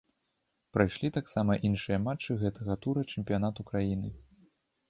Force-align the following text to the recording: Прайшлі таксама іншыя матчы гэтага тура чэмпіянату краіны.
Прайшлі 0.77 1.11
таксама 1.17 1.57
іншыя 1.69 1.99
матчы 2.07 2.39
гэтага 2.45 2.81
тура 2.87 3.07
чэмпіянату 3.17 3.61
краіны. 3.73 4.09